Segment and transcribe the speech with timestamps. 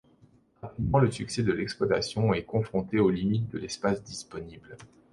[0.63, 4.75] Rapidement le succès de l'exploitation est confronté aux limites de l'espace disponible.